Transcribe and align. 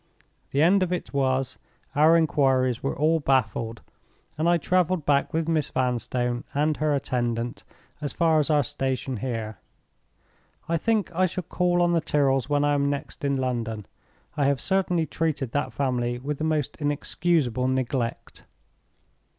The 0.49 0.63
end 0.63 0.81
of 0.81 0.91
it 0.91 1.13
was, 1.13 1.59
our 1.95 2.17
inquiries 2.17 2.81
were 2.81 2.97
all 2.97 3.19
baffled, 3.19 3.83
and 4.35 4.49
I 4.49 4.57
traveled 4.57 5.05
back 5.05 5.31
with 5.31 5.47
Miss 5.47 5.69
Vanstone 5.69 6.43
and 6.55 6.77
her 6.77 6.95
attendant 6.95 7.63
as 8.01 8.11
far 8.11 8.39
as 8.39 8.49
our 8.49 8.63
station 8.63 9.17
here. 9.17 9.59
I 10.67 10.75
think 10.75 11.13
I 11.15 11.27
shall 11.27 11.43
call 11.43 11.83
on 11.83 11.93
the 11.93 12.01
Tyrrels 12.01 12.49
when 12.49 12.63
I 12.65 12.73
am 12.73 12.89
next 12.89 13.23
in 13.23 13.37
London. 13.37 13.85
I 14.35 14.45
have 14.47 14.59
certainly 14.59 15.05
treated 15.05 15.51
that 15.51 15.71
family 15.71 16.17
with 16.17 16.39
the 16.39 16.43
most 16.45 16.77
inexcusable 16.79 17.67
neglect. 17.67 18.41